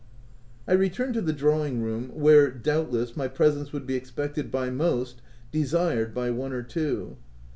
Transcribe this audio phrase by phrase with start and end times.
[0.67, 5.21] I returned to the drawing room, where, doubtless, my presence would be expected by most,
[5.51, 7.17] desired by one or two.